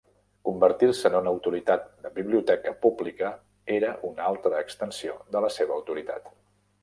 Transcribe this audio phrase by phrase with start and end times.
[0.47, 3.29] Convertir-se en una autoritat de biblioteca pública
[3.75, 6.33] era una altra extensió de la seva autoritat.